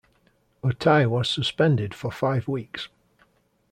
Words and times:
Utai 0.63 1.07
was 1.07 1.29
suspended 1.29 1.93
for 1.93 2.11
five 2.11 2.47
weeks. 2.47 2.89